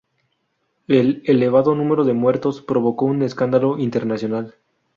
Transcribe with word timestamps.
El 0.87 1.21
elevado 1.25 1.75
número 1.75 2.03
de 2.05 2.13
muertos 2.13 2.63
provocó 2.63 3.05
un 3.05 3.21
escándalo 3.21 3.77
internacional. 3.77 4.55